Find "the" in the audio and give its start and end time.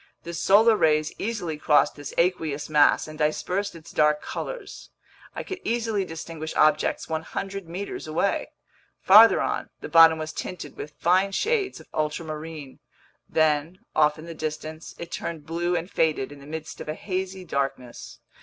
0.23-0.33, 9.81-9.89, 14.25-14.33, 16.39-16.47